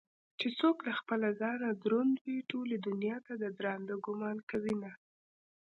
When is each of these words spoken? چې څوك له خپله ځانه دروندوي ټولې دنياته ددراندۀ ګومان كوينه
چې 0.39 0.47
څوك 0.59 0.77
له 0.87 0.93
خپله 0.99 1.27
ځانه 1.41 1.67
دروندوي 1.83 2.37
ټولې 2.51 2.75
دنياته 2.87 3.33
ددراندۀ 3.43 3.95
ګومان 4.05 4.37
كوينه 4.49 4.91